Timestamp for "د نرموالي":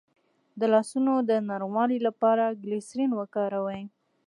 1.29-1.99